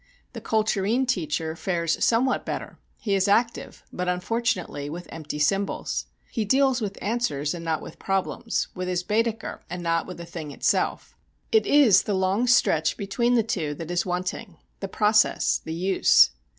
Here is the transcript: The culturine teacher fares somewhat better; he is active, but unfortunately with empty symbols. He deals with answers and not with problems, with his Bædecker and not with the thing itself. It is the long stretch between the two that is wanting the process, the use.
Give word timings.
The 0.33 0.41
culturine 0.41 1.05
teacher 1.05 1.55
fares 1.55 2.03
somewhat 2.03 2.43
better; 2.43 2.79
he 2.97 3.13
is 3.13 3.27
active, 3.27 3.83
but 3.93 4.09
unfortunately 4.09 4.89
with 4.89 5.05
empty 5.11 5.37
symbols. 5.37 6.07
He 6.31 6.43
deals 6.43 6.81
with 6.81 6.97
answers 7.03 7.53
and 7.53 7.63
not 7.63 7.83
with 7.83 7.99
problems, 7.99 8.69
with 8.73 8.87
his 8.87 9.03
Bædecker 9.03 9.59
and 9.69 9.83
not 9.83 10.07
with 10.07 10.17
the 10.17 10.25
thing 10.25 10.49
itself. 10.49 11.15
It 11.51 11.67
is 11.67 12.01
the 12.01 12.15
long 12.15 12.47
stretch 12.47 12.97
between 12.97 13.35
the 13.35 13.43
two 13.43 13.75
that 13.75 13.91
is 13.91 14.03
wanting 14.03 14.57
the 14.79 14.87
process, 14.87 15.61
the 15.63 15.71
use. 15.75 16.31